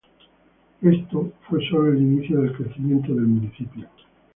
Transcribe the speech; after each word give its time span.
Esto 0.81 1.31
fue 1.47 1.59
sólo 1.69 1.91
el 1.91 1.99
inicio 1.99 2.41
del 2.41 2.53
crecimiento 2.53 3.13
del 3.13 3.27
municipio. 3.27 3.87